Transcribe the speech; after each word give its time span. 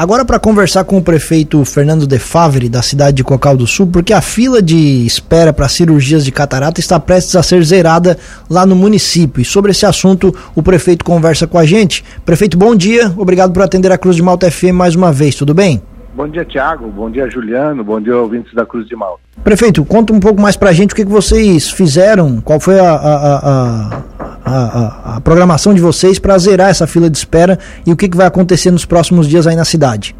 Agora 0.00 0.24
para 0.24 0.38
conversar 0.38 0.84
com 0.84 0.96
o 0.96 1.02
prefeito 1.02 1.62
Fernando 1.62 2.06
De 2.06 2.18
Favre, 2.18 2.70
da 2.70 2.80
cidade 2.80 3.18
de 3.18 3.22
Cocal 3.22 3.54
do 3.54 3.66
Sul, 3.66 3.86
porque 3.86 4.14
a 4.14 4.22
fila 4.22 4.62
de 4.62 5.04
espera 5.04 5.52
para 5.52 5.68
cirurgias 5.68 6.24
de 6.24 6.32
catarata 6.32 6.80
está 6.80 6.98
prestes 6.98 7.36
a 7.36 7.42
ser 7.42 7.62
zerada 7.62 8.16
lá 8.48 8.64
no 8.64 8.74
município. 8.74 9.42
E 9.42 9.44
sobre 9.44 9.72
esse 9.72 9.84
assunto, 9.84 10.34
o 10.54 10.62
prefeito 10.62 11.04
conversa 11.04 11.46
com 11.46 11.58
a 11.58 11.66
gente. 11.66 12.02
Prefeito, 12.24 12.56
bom 12.56 12.74
dia. 12.74 13.12
Obrigado 13.14 13.52
por 13.52 13.62
atender 13.62 13.92
a 13.92 13.98
Cruz 13.98 14.16
de 14.16 14.22
Malta 14.22 14.50
FM 14.50 14.72
mais 14.72 14.94
uma 14.94 15.12
vez. 15.12 15.34
Tudo 15.34 15.52
bem? 15.52 15.82
Bom 16.14 16.26
dia, 16.26 16.46
Tiago. 16.46 16.88
Bom 16.88 17.10
dia, 17.10 17.28
Juliano. 17.28 17.84
Bom 17.84 18.00
dia, 18.00 18.16
ouvintes 18.16 18.54
da 18.54 18.64
Cruz 18.64 18.88
de 18.88 18.96
Malta. 18.96 19.20
Prefeito, 19.44 19.84
conta 19.84 20.14
um 20.14 20.20
pouco 20.20 20.40
mais 20.40 20.56
pra 20.56 20.72
gente 20.72 20.92
o 20.92 20.96
que, 20.96 21.04
que 21.04 21.10
vocês 21.10 21.70
fizeram, 21.70 22.40
qual 22.40 22.58
foi 22.58 22.80
a, 22.80 22.90
a, 22.90 23.36
a, 23.36 24.02
a, 24.44 25.16
a 25.16 25.20
programação 25.20 25.74
de 25.74 25.80
vocês 25.80 26.18
para 26.18 26.36
zerar 26.38 26.70
essa 26.70 26.86
fila 26.86 27.10
de 27.10 27.16
espera 27.16 27.58
e 27.86 27.92
o 27.92 27.96
que, 27.96 28.08
que 28.08 28.16
vai 28.16 28.26
acontecer 28.26 28.70
nos 28.70 28.84
próximos 28.84 29.28
dias 29.28 29.46
aí 29.46 29.56
na 29.56 29.64
cidade. 29.64 30.14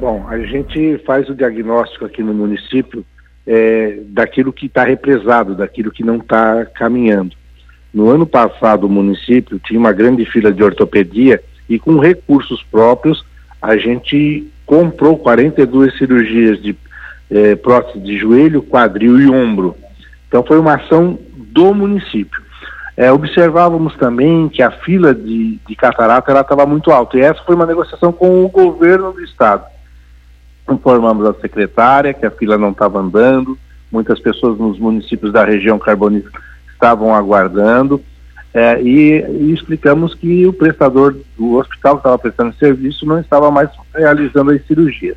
Bom, 0.00 0.26
a 0.28 0.38
gente 0.38 0.98
faz 1.06 1.28
o 1.28 1.34
diagnóstico 1.34 2.04
aqui 2.04 2.22
no 2.22 2.34
município 2.34 3.04
é, 3.46 3.98
daquilo 4.08 4.52
que 4.52 4.66
está 4.66 4.84
represado, 4.84 5.54
daquilo 5.54 5.90
que 5.90 6.02
não 6.02 6.16
está 6.16 6.64
caminhando. 6.66 7.36
No 7.92 8.08
ano 8.08 8.26
passado, 8.26 8.84
o 8.84 8.90
município 8.90 9.60
tinha 9.60 9.78
uma 9.78 9.92
grande 9.92 10.24
fila 10.24 10.52
de 10.52 10.62
ortopedia 10.62 11.42
e 11.68 11.78
com 11.78 11.98
recursos 11.98 12.62
próprios 12.64 13.24
a 13.60 13.76
gente 13.76 14.50
comprou 14.66 15.16
42 15.18 15.96
cirurgias 15.96 16.60
de 16.60 16.74
eh, 17.30 17.54
prótese 17.54 18.00
de 18.00 18.18
joelho, 18.18 18.62
quadril 18.62 19.20
e 19.20 19.30
ombro. 19.30 19.76
Então 20.26 20.42
foi 20.42 20.58
uma 20.58 20.74
ação 20.74 21.18
do 21.36 21.74
município. 21.74 22.42
É, 22.96 23.10
observávamos 23.10 23.96
também 23.96 24.48
que 24.48 24.62
a 24.62 24.70
fila 24.70 25.14
de, 25.14 25.58
de 25.66 25.74
catarata 25.74 26.38
estava 26.38 26.66
muito 26.66 26.90
alta 26.90 27.16
e 27.16 27.22
essa 27.22 27.42
foi 27.44 27.54
uma 27.54 27.64
negociação 27.64 28.12
com 28.12 28.44
o 28.44 28.48
governo 28.48 29.12
do 29.12 29.22
estado. 29.22 29.64
Informamos 30.70 31.26
a 31.26 31.34
secretária 31.34 32.12
que 32.12 32.26
a 32.26 32.30
fila 32.30 32.58
não 32.58 32.70
estava 32.70 32.98
andando, 32.98 33.58
muitas 33.90 34.20
pessoas 34.20 34.58
nos 34.58 34.78
municípios 34.78 35.32
da 35.32 35.44
região 35.44 35.78
carbonífera 35.78 36.38
estavam 36.72 37.14
aguardando 37.14 38.02
é, 38.52 38.82
e, 38.82 39.24
e, 39.24 39.54
explicamos 39.54 40.14
que 40.14 40.46
o 40.46 40.52
prestador 40.52 41.16
do 41.38 41.54
hospital 41.54 41.94
que 41.94 42.00
estava 42.00 42.18
prestando 42.18 42.54
serviço 42.56 43.06
não 43.06 43.18
estava 43.18 43.50
mais 43.50 43.70
realizando 43.94 44.50
as 44.50 44.64
cirurgias. 44.66 45.16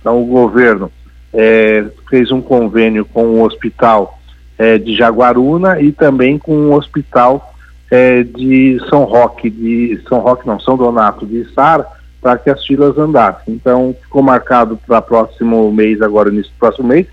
Então 0.00 0.22
o 0.22 0.26
governo 0.26 0.92
é, 1.32 1.86
fez 2.10 2.30
um 2.30 2.42
convênio 2.42 3.06
com 3.06 3.24
o 3.24 3.42
hospital 3.42 4.18
é, 4.58 4.78
de 4.78 4.96
Jaguaruna 4.96 5.80
e 5.80 5.92
também 5.92 6.38
com 6.38 6.52
o 6.52 6.74
hospital 6.74 7.54
é, 7.90 8.22
de 8.22 8.80
São 8.88 9.04
Roque, 9.04 9.50
de 9.50 10.00
São 10.08 10.18
Roque 10.20 10.46
não, 10.46 10.58
São 10.60 10.76
Donato 10.76 11.26
de 11.26 11.44
Sara, 11.52 11.86
para 12.20 12.38
que 12.38 12.50
as 12.50 12.64
filas 12.64 12.96
andassem. 12.96 13.54
Então 13.54 13.94
ficou 14.02 14.22
marcado 14.22 14.78
para 14.86 15.02
próximo 15.02 15.70
mês, 15.72 16.00
agora 16.00 16.30
nesse 16.30 16.50
próximo 16.58 16.88
mês, 16.88 17.06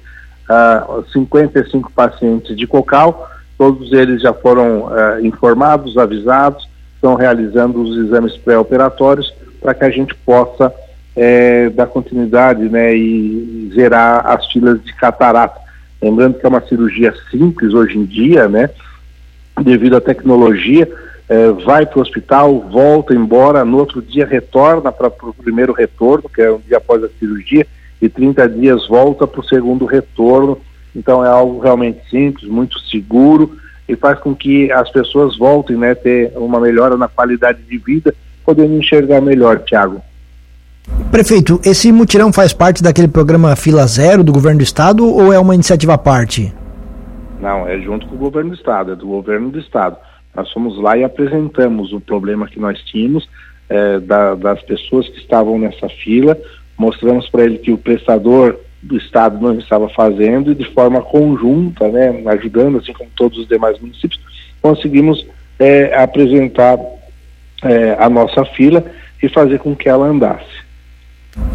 uh, 0.49 1.03
55 1.11 1.91
pacientes 1.91 2.55
de 2.55 2.65
cocal 2.65 3.29
Todos 3.61 3.93
eles 3.93 4.23
já 4.23 4.33
foram 4.33 4.85
uh, 4.85 5.23
informados, 5.23 5.95
avisados, 5.95 6.67
estão 6.95 7.13
realizando 7.13 7.79
os 7.79 7.95
exames 7.95 8.35
pré-operatórios 8.37 9.31
para 9.61 9.75
que 9.75 9.83
a 9.83 9.89
gente 9.91 10.15
possa 10.15 10.73
é, 11.15 11.69
dar 11.69 11.85
continuidade 11.85 12.67
né, 12.67 12.95
e 12.95 13.71
zerar 13.71 14.25
as 14.25 14.51
filas 14.51 14.83
de 14.83 14.91
catarata. 14.95 15.59
Lembrando 16.01 16.39
que 16.39 16.45
é 16.45 16.49
uma 16.49 16.61
cirurgia 16.61 17.13
simples 17.29 17.73
hoje 17.73 17.97
em 17.97 18.05
dia, 18.05 18.47
né? 18.47 18.69
Devido 19.61 19.97
à 19.97 20.01
tecnologia, 20.01 20.89
é, 21.29 21.51
vai 21.51 21.85
para 21.85 21.99
o 21.99 22.01
hospital, 22.01 22.59
volta 22.71 23.13
embora, 23.13 23.63
no 23.63 23.77
outro 23.77 24.01
dia 24.01 24.25
retorna 24.25 24.91
para 24.91 25.07
o 25.07 25.33
primeiro 25.33 25.73
retorno, 25.73 26.29
que 26.29 26.41
é 26.41 26.51
um 26.51 26.59
dia 26.59 26.77
após 26.77 27.03
a 27.03 27.09
cirurgia, 27.19 27.67
e 28.01 28.09
30 28.09 28.49
dias 28.49 28.87
volta 28.87 29.27
para 29.27 29.41
o 29.41 29.47
segundo 29.47 29.85
retorno 29.85 30.59
então 30.95 31.23
é 31.23 31.29
algo 31.29 31.59
realmente 31.59 31.99
simples, 32.09 32.49
muito 32.49 32.79
seguro 32.79 33.57
e 33.87 33.95
faz 33.95 34.19
com 34.19 34.35
que 34.35 34.71
as 34.71 34.89
pessoas 34.91 35.37
voltem, 35.37 35.77
né, 35.77 35.95
ter 35.95 36.31
uma 36.35 36.59
melhora 36.59 36.95
na 36.97 37.07
qualidade 37.07 37.61
de 37.63 37.77
vida, 37.77 38.13
podendo 38.45 38.73
enxergar 38.75 39.21
melhor, 39.21 39.59
Tiago. 39.59 40.01
Prefeito, 41.11 41.59
esse 41.65 41.91
mutirão 41.91 42.31
faz 42.31 42.53
parte 42.53 42.81
daquele 42.81 43.09
programa 43.09 43.53
Fila 43.57 43.85
Zero 43.85 44.23
do 44.23 44.31
governo 44.31 44.59
do 44.59 44.63
estado 44.63 45.05
ou 45.05 45.33
é 45.33 45.37
uma 45.37 45.53
iniciativa 45.53 45.95
à 45.95 45.97
parte? 45.97 46.53
Não, 47.41 47.67
é 47.67 47.77
junto 47.81 48.07
com 48.07 48.15
o 48.15 48.17
governo 48.17 48.51
do 48.51 48.55
estado, 48.55 48.93
é 48.93 48.95
do 48.95 49.07
governo 49.07 49.49
do 49.49 49.59
estado. 49.59 49.97
Nós 50.33 50.49
fomos 50.53 50.81
lá 50.81 50.97
e 50.97 51.03
apresentamos 51.03 51.91
o 51.91 51.99
problema 51.99 52.47
que 52.47 52.57
nós 52.57 52.79
tínhamos 52.85 53.27
é, 53.67 53.99
da, 53.99 54.35
das 54.35 54.61
pessoas 54.61 55.09
que 55.09 55.17
estavam 55.17 55.59
nessa 55.59 55.89
fila, 55.89 56.37
mostramos 56.77 57.27
para 57.27 57.43
ele 57.43 57.57
que 57.57 57.73
o 57.73 57.77
prestador 57.77 58.57
do 58.81 58.95
Estado 58.95 59.37
não 59.41 59.59
estava 59.59 59.89
fazendo 59.89 60.53
e 60.53 60.55
de 60.55 60.65
forma 60.73 61.01
conjunta, 61.01 61.89
né, 61.89 62.23
ajudando, 62.27 62.77
assim 62.77 62.93
como 62.93 63.09
todos 63.17 63.37
os 63.37 63.47
demais 63.49 63.77
municípios, 63.79 64.21
conseguimos 64.61 65.27
é, 65.59 65.93
apresentar 65.93 66.79
é, 67.63 67.97
a 67.99 68.09
nossa 68.09 68.45
fila 68.45 68.85
e 69.21 69.27
fazer 69.27 69.59
com 69.59 69.75
que 69.75 69.89
ela 69.89 70.07
andasse. 70.07 70.70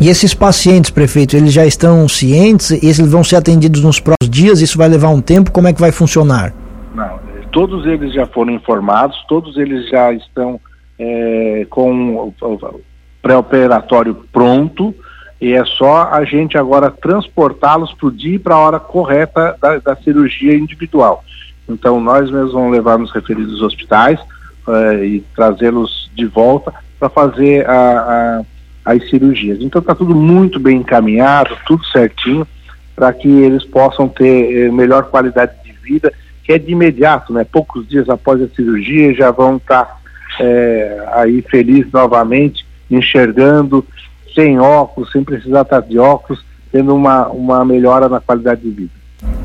E 0.00 0.08
esses 0.08 0.34
pacientes, 0.34 0.90
prefeito, 0.90 1.36
eles 1.36 1.52
já 1.52 1.66
estão 1.66 2.08
cientes? 2.08 2.70
Eles 2.70 2.98
vão 2.98 3.22
ser 3.22 3.36
atendidos 3.36 3.82
nos 3.82 4.00
próximos 4.00 4.30
dias? 4.30 4.60
Isso 4.60 4.78
vai 4.78 4.88
levar 4.88 5.08
um 5.08 5.20
tempo? 5.20 5.50
Como 5.50 5.68
é 5.68 5.72
que 5.72 5.80
vai 5.80 5.92
funcionar? 5.92 6.52
Não, 6.94 7.18
todos 7.52 7.86
eles 7.86 8.12
já 8.12 8.26
foram 8.26 8.52
informados, 8.52 9.16
todos 9.28 9.56
eles 9.56 9.88
já 9.88 10.12
estão 10.12 10.60
é, 10.98 11.66
com 11.68 12.32
o 12.40 12.80
pré-operatório 13.20 14.14
pronto, 14.32 14.94
e 15.40 15.52
é 15.52 15.64
só 15.64 16.08
a 16.10 16.24
gente 16.24 16.56
agora 16.56 16.90
transportá-los 16.90 17.92
para 17.92 18.06
o 18.06 18.10
dia 18.10 18.36
e 18.36 18.38
para 18.38 18.54
a 18.54 18.58
hora 18.58 18.80
correta 18.80 19.56
da, 19.60 19.78
da, 19.78 19.96
cirurgia 19.96 20.54
individual. 20.54 21.22
Então 21.68 22.00
nós 22.00 22.30
mesmos 22.30 22.52
vamos 22.52 22.72
levar 22.72 22.98
nos 22.98 23.12
referidos 23.12 23.60
hospitais 23.60 24.18
uh, 24.66 25.04
e 25.04 25.20
trazê-los 25.34 26.10
de 26.14 26.24
volta 26.24 26.72
para 26.98 27.10
fazer 27.10 27.68
a, 27.68 27.72
a, 27.72 28.42
as 28.86 29.10
cirurgias. 29.10 29.58
Então 29.60 29.80
está 29.80 29.96
tudo 29.96 30.14
muito 30.14 30.60
bem 30.60 30.78
encaminhado, 30.78 31.56
tudo 31.66 31.84
certinho, 31.86 32.46
para 32.94 33.12
que 33.12 33.28
eles 33.28 33.64
possam 33.64 34.08
ter 34.08 34.66
eh, 34.66 34.70
melhor 34.70 35.10
qualidade 35.10 35.52
de 35.64 35.72
vida, 35.72 36.12
que 36.44 36.52
é 36.52 36.58
de 36.58 36.70
imediato, 36.70 37.32
né? 37.32 37.44
Poucos 37.44 37.86
dias 37.88 38.08
após 38.08 38.40
a 38.40 38.48
cirurgia 38.48 39.12
já 39.12 39.32
vão 39.32 39.56
estar 39.56 39.84
tá, 39.84 39.96
eh, 40.38 41.04
aí 41.14 41.42
felizes 41.42 41.90
novamente, 41.92 42.64
enxergando 42.88 43.84
sem 44.32 44.60
óculos, 44.60 45.10
sem 45.10 45.24
precisar 45.24 45.62
estar 45.62 45.80
de 45.80 45.98
óculos, 45.98 46.44
tendo 46.70 46.94
uma, 46.94 47.26
uma 47.28 47.64
melhora 47.64 48.08
na 48.08 48.20
qualidade 48.20 48.60
de 48.60 48.70
vida. 48.70 48.92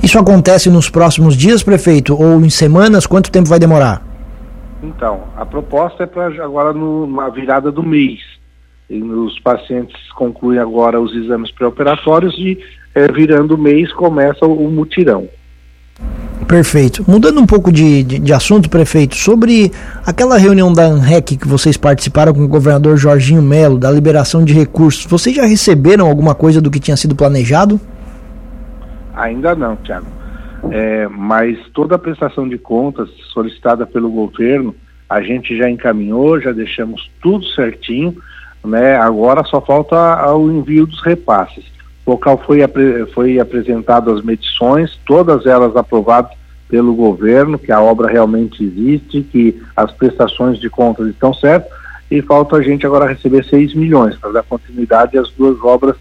Isso 0.03 0.19
acontece 0.19 0.69
nos 0.69 0.90
próximos 0.90 1.35
dias, 1.35 1.63
prefeito, 1.63 2.13
ou 2.13 2.40
em 2.41 2.50
semanas? 2.50 3.07
Quanto 3.07 3.31
tempo 3.31 3.50
vai 3.50 3.57
demorar? 3.57 4.03
Então, 4.84 5.22
a 5.35 5.46
proposta 5.46 6.03
é 6.03 6.07
para 6.07 6.28
agora 6.44 6.74
no, 6.74 7.07
na 7.07 7.30
virada 7.30 7.72
do 7.72 7.81
mês. 7.81 8.19
Os 9.00 9.40
pacientes 9.40 9.96
concluem 10.13 10.59
agora 10.59 11.00
os 11.00 11.16
exames 11.16 11.52
pré-operatórios 11.52 12.35
e 12.38 12.57
é, 12.94 13.12
virando 13.12 13.56
o 13.56 13.57
mês 13.57 13.91
começa 13.94 14.46
o, 14.46 14.68
o 14.68 14.72
mutirão. 14.72 15.29
Perfeito. 16.47 17.06
Mudando 17.07 17.40
um 17.40 17.46
pouco 17.46 17.72
de, 17.72 18.03
de, 18.03 18.19
de, 18.19 18.34
assunto, 18.34 18.69
prefeito, 18.69 19.16
sobre 19.16 19.72
aquela 20.06 20.38
reunião 20.38 20.74
da 20.74 20.84
ANREC 20.84 21.38
que 21.38 21.47
vocês 21.47 21.78
participaram 21.78 22.34
com 22.34 22.44
o 22.44 22.47
governador 22.47 22.97
Jorginho 22.97 23.41
Melo, 23.41 23.78
da 23.78 23.90
liberação 23.90 24.44
de 24.44 24.51
recursos, 24.51 25.06
vocês 25.06 25.34
já 25.34 25.46
receberam 25.46 26.07
alguma 26.07 26.35
coisa 26.35 26.59
do 26.59 26.69
que 26.69 26.80
tinha 26.80 26.97
sido 26.97 27.16
planejado? 27.16 27.80
Ainda 29.13 29.56
não, 29.56 29.78
Tiago. 29.78 30.07
É, 30.72 31.07
mas 31.07 31.57
toda 31.74 31.96
a 31.96 32.00
prestação 32.00 32.47
de 32.47 32.57
contas 32.57 33.09
solicitada 33.34 33.85
pelo 33.85 34.12
governo, 34.12 34.75
a 35.09 35.22
gente 35.22 35.57
já 35.57 35.69
encaminhou, 35.69 36.40
já 36.40 36.51
deixamos 36.51 37.09
tudo 37.22 37.46
certinho, 37.47 38.16
né? 38.64 38.96
Agora 38.96 39.44
só 39.44 39.62
falta 39.62 40.34
o 40.34 40.52
envio 40.52 40.86
dos 40.86 41.02
repasses. 41.02 41.66
O 42.06 42.12
local 42.12 42.42
foi, 42.46 42.60
foi 43.13 43.40
apresentado 43.40 44.12
as 44.12 44.24
medições, 44.24 45.00
todas 45.06 45.46
elas 45.46 45.75
aprovadas 45.75 46.31
pelo 46.68 46.94
governo, 46.94 47.60
que 47.60 47.72
a 47.72 47.81
obra 47.81 48.08
realmente 48.08 48.63
existe, 48.63 49.22
que 49.22 49.62
as 49.75 49.92
prestações 49.92 50.58
de 50.58 50.69
contas 50.69 51.08
estão 51.08 51.34
certas, 51.34 51.69
e 52.10 52.22
falta 52.22 52.56
a 52.58 52.62
gente 52.62 52.86
agora 52.86 53.12
receber 53.12 53.44
6 53.44 53.74
milhões 53.74 54.16
para 54.18 54.31
dar 54.31 54.44
continuidade 54.44 55.18
às 55.18 55.30
duas 55.31 55.62
obras 55.62 55.96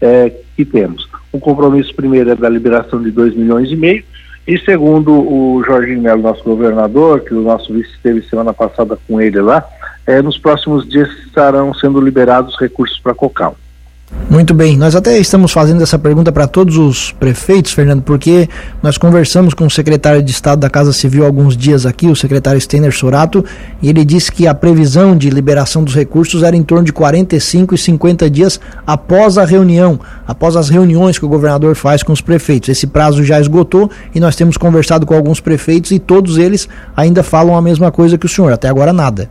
é, 0.00 0.32
que 0.56 0.64
temos. 0.64 1.08
O 1.32 1.38
compromisso 1.38 1.94
primeiro 1.94 2.30
é 2.30 2.34
da 2.34 2.48
liberação 2.48 3.02
de 3.02 3.10
2 3.10 3.36
milhões 3.36 3.70
e 3.70 3.76
meio, 3.76 4.04
e 4.46 4.58
segundo 4.58 5.12
o 5.12 5.62
Jorginho 5.64 6.02
Melo, 6.02 6.22
nosso 6.22 6.42
governador, 6.44 7.20
que 7.20 7.34
o 7.34 7.42
nosso 7.42 7.72
vice 7.72 7.90
esteve 7.90 8.22
semana 8.22 8.52
passada 8.52 8.96
com 9.06 9.20
ele 9.20 9.40
lá, 9.40 9.64
é, 10.06 10.22
nos 10.22 10.38
próximos 10.38 10.88
dias 10.88 11.08
estarão 11.26 11.74
sendo 11.74 12.00
liberados 12.00 12.56
recursos 12.58 12.98
para 12.98 13.14
Cocal. 13.14 13.56
Muito 14.30 14.54
bem, 14.54 14.76
nós 14.76 14.94
até 14.94 15.18
estamos 15.18 15.50
fazendo 15.50 15.82
essa 15.82 15.98
pergunta 15.98 16.30
para 16.30 16.46
todos 16.46 16.76
os 16.76 17.12
prefeitos, 17.12 17.72
Fernando, 17.72 18.02
porque 18.02 18.48
nós 18.80 18.96
conversamos 18.96 19.52
com 19.52 19.66
o 19.66 19.70
secretário 19.70 20.22
de 20.22 20.30
Estado 20.30 20.60
da 20.60 20.70
Casa 20.70 20.92
Civil 20.92 21.24
há 21.24 21.26
alguns 21.26 21.56
dias 21.56 21.84
aqui, 21.84 22.06
o 22.06 22.14
secretário 22.14 22.60
Steiner 22.60 22.92
Sorato, 22.92 23.44
e 23.82 23.88
ele 23.88 24.04
disse 24.04 24.30
que 24.30 24.46
a 24.46 24.54
previsão 24.54 25.16
de 25.16 25.28
liberação 25.28 25.82
dos 25.82 25.94
recursos 25.94 26.44
era 26.44 26.56
em 26.56 26.62
torno 26.62 26.84
de 26.84 26.92
45 26.92 27.74
e 27.74 27.78
50 27.78 28.30
dias 28.30 28.60
após 28.86 29.38
a 29.38 29.44
reunião, 29.44 29.98
após 30.26 30.54
as 30.54 30.68
reuniões 30.68 31.18
que 31.18 31.24
o 31.24 31.28
governador 31.28 31.74
faz 31.74 32.02
com 32.02 32.12
os 32.12 32.20
prefeitos. 32.20 32.68
Esse 32.68 32.86
prazo 32.86 33.24
já 33.24 33.40
esgotou 33.40 33.90
e 34.14 34.20
nós 34.20 34.36
temos 34.36 34.56
conversado 34.56 35.04
com 35.04 35.14
alguns 35.14 35.40
prefeitos 35.40 35.90
e 35.90 35.98
todos 35.98 36.38
eles 36.38 36.68
ainda 36.96 37.22
falam 37.22 37.56
a 37.56 37.62
mesma 37.62 37.90
coisa 37.90 38.18
que 38.18 38.26
o 38.26 38.28
senhor, 38.28 38.52
até 38.52 38.68
agora 38.68 38.92
nada. 38.92 39.28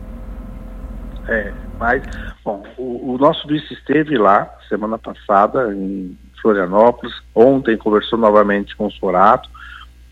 Mas, 1.78 2.02
bom, 2.44 2.62
o, 2.76 3.14
o 3.14 3.18
nosso 3.18 3.46
vice 3.46 3.74
esteve 3.74 4.16
lá, 4.16 4.50
semana 4.68 4.98
passada 4.98 5.72
em 5.74 6.16
Florianópolis, 6.40 7.14
ontem 7.34 7.76
conversou 7.76 8.18
novamente 8.18 8.74
com 8.76 8.86
o 8.86 8.92
Sorato. 8.92 9.48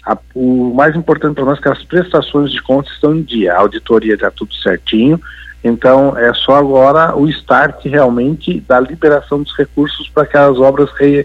A, 0.04 0.16
o 0.34 0.74
mais 0.74 0.94
importante 0.94 1.34
para 1.34 1.44
nós 1.44 1.58
é 1.58 1.62
que 1.62 1.68
as 1.68 1.82
prestações 1.84 2.50
de 2.50 2.62
contas 2.62 2.92
estão 2.92 3.14
em 3.14 3.22
dia, 3.22 3.54
a 3.54 3.60
auditoria 3.60 4.14
está 4.14 4.30
tudo 4.30 4.54
certinho, 4.54 5.20
então 5.62 6.16
é 6.18 6.32
só 6.34 6.56
agora 6.56 7.16
o 7.16 7.26
start 7.28 7.86
realmente 7.86 8.60
da 8.60 8.78
liberação 8.78 9.42
dos 9.42 9.56
recursos 9.56 10.08
para 10.10 10.26
que 10.26 10.36
as 10.36 10.58
obras 10.58 10.90
re, 10.92 11.24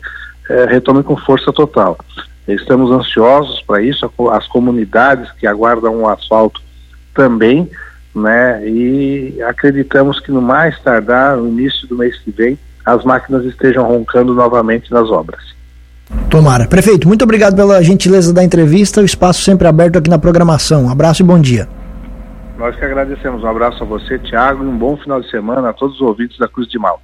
é, 0.50 0.66
retomem 0.66 1.04
com 1.04 1.18
força 1.18 1.52
total. 1.52 1.98
Estamos 2.48 2.90
ansiosos 2.90 3.62
para 3.62 3.82
isso, 3.82 4.10
as 4.32 4.48
comunidades 4.48 5.30
que 5.34 5.46
aguardam 5.46 6.02
o 6.02 6.08
asfalto 6.08 6.62
também, 7.14 7.70
né? 8.16 8.68
E 8.68 9.42
acreditamos 9.44 10.20
que 10.20 10.32
no 10.32 10.42
mais 10.42 10.80
tardar, 10.80 11.38
no 11.38 11.48
início 11.48 11.88
do 11.88 11.98
mês 11.98 12.18
que 12.20 12.32
vem, 12.32 12.58
as 12.86 13.04
máquinas 13.04 13.46
estejam 13.46 13.86
roncando 13.86 14.34
novamente 14.34 14.92
nas 14.92 15.10
obras. 15.10 15.40
Tomara. 16.30 16.68
Prefeito, 16.68 17.08
muito 17.08 17.24
obrigado 17.24 17.56
pela 17.56 17.84
gentileza 17.84 18.34
da 18.34 18.44
entrevista. 18.44 19.02
O 19.02 19.06
espaço 19.06 19.42
sempre 19.42 19.68
aberto 19.68 19.98
aqui 19.98 20.10
na 20.10 20.18
programação. 20.18 20.86
Um 20.86 20.92
abraço 20.92 21.22
e 21.22 21.26
bom 21.26 21.40
dia. 21.40 21.68
Nós 22.58 22.76
que 22.76 22.84
agradecemos. 22.84 23.44
Um 23.44 23.48
abraço 23.48 23.84
a 23.84 23.86
você, 23.86 24.20
Tiago, 24.20 24.64
e 24.64 24.68
um 24.68 24.78
bom 24.78 24.98
final 24.98 25.22
de 25.22 25.30
semana 25.30 25.70
a 25.70 25.74
todos 25.74 25.96
os 25.96 26.02
ouvintes 26.02 26.38
da 26.38 26.48
Cruz 26.48 26.68
de 26.68 26.78
Malta. 26.78 26.98